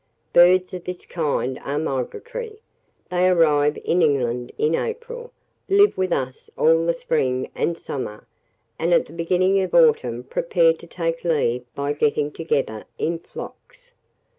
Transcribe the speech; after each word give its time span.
Birds 0.33 0.73
of 0.73 0.83
this 0.85 1.05
kind 1.05 1.59
are 1.63 1.77
migratory. 1.77 2.59
They 3.11 3.29
arrive 3.29 3.77
in 3.85 4.01
England 4.01 4.51
in 4.57 4.73
April, 4.73 5.31
live 5.69 5.95
with 5.95 6.11
us 6.11 6.49
all 6.57 6.87
the 6.87 6.95
spring 6.95 7.51
and 7.53 7.77
summer, 7.77 8.25
and 8.79 8.95
at 8.95 9.05
the 9.05 9.13
beginning 9.13 9.61
of 9.61 9.75
autumn 9.75 10.23
prepare 10.23 10.73
to 10.73 10.87
take 10.87 11.23
leave 11.23 11.65
by 11.75 11.93
getting 11.93 12.31
together 12.31 12.85
in 12.97 13.19
flocks. 13.19 13.91